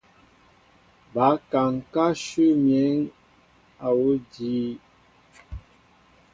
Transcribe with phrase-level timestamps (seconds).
[1.13, 2.97] Ba kaŋ ká nshu miǝn
[3.87, 4.71] awuŭ àjii.